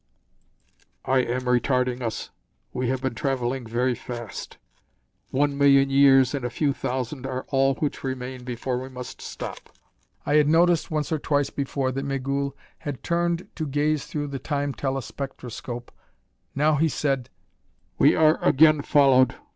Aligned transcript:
"I 1.05 1.19
am 1.19 1.41
retarding 1.41 2.01
us. 2.01 2.31
We 2.73 2.89
have 2.89 3.03
been 3.03 3.13
traveling 3.13 3.67
very 3.67 3.93
fast. 3.93 4.57
One 5.29 5.55
million 5.55 5.91
years 5.91 6.33
and 6.33 6.43
a 6.43 6.49
few 6.49 6.73
thousand 6.73 7.27
are 7.27 7.45
all 7.49 7.75
which 7.75 8.03
remain 8.03 8.43
before 8.43 8.79
we 8.79 8.89
must 8.89 9.21
stop." 9.21 9.69
I 10.25 10.37
had 10.37 10.47
noticed 10.47 10.89
once 10.89 11.11
or 11.11 11.19
twice 11.19 11.51
before 11.51 11.91
that 11.91 12.03
Migul 12.03 12.57
had 12.79 13.03
turned 13.03 13.47
to 13.55 13.67
gaze 13.67 14.07
through 14.07 14.29
the 14.29 14.39
Time 14.39 14.73
telespectroscope. 14.73 15.91
Now 16.55 16.77
he 16.77 16.89
said: 16.89 17.29
"We 17.99 18.15
are 18.15 18.43
again 18.43 18.81
followed!" 18.81 19.35